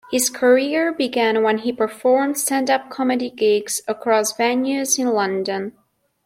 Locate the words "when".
1.43-1.59